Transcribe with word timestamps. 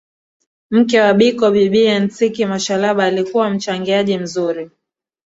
Mke 0.71 0.97
wa 1.01 1.13
Biko 1.13 1.51
bibie 1.51 1.99
Ntsiki 1.99 2.45
Mashalaba 2.45 3.03
alikuwa 3.05 3.49
mchangiaji 3.49 4.17
mzuri 4.17 4.71